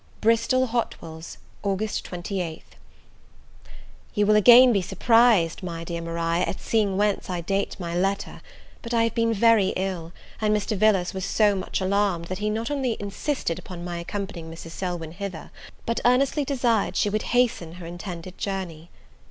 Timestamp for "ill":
9.77-10.11